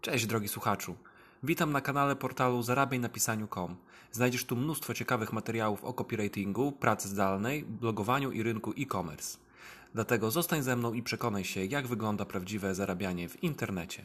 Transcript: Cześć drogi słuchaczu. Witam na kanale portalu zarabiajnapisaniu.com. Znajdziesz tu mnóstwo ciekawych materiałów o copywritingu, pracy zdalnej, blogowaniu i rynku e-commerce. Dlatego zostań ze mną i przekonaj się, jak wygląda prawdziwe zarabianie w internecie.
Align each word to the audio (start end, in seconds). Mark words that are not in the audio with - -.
Cześć 0.00 0.26
drogi 0.26 0.48
słuchaczu. 0.48 0.94
Witam 1.42 1.72
na 1.72 1.80
kanale 1.80 2.16
portalu 2.16 2.62
zarabiajnapisaniu.com. 2.62 3.76
Znajdziesz 4.12 4.44
tu 4.44 4.56
mnóstwo 4.56 4.94
ciekawych 4.94 5.32
materiałów 5.32 5.84
o 5.84 5.92
copywritingu, 5.92 6.72
pracy 6.72 7.08
zdalnej, 7.08 7.64
blogowaniu 7.64 8.32
i 8.32 8.42
rynku 8.42 8.72
e-commerce. 8.78 9.38
Dlatego 9.94 10.30
zostań 10.30 10.62
ze 10.62 10.76
mną 10.76 10.92
i 10.92 11.02
przekonaj 11.02 11.44
się, 11.44 11.64
jak 11.64 11.86
wygląda 11.86 12.24
prawdziwe 12.24 12.74
zarabianie 12.74 13.28
w 13.28 13.42
internecie. 13.42 14.04